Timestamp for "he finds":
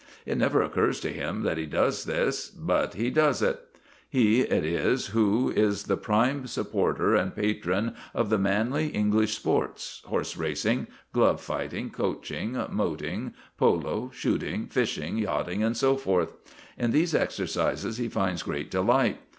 17.99-18.41